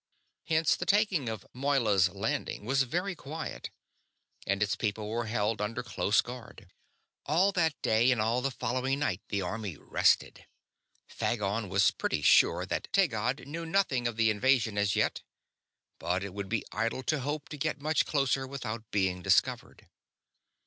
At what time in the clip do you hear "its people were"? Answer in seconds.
4.63-5.27